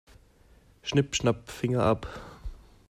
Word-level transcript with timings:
Schnipp-schnapp, 0.81 1.51
Finger 1.51 1.83
ab. 1.85 2.07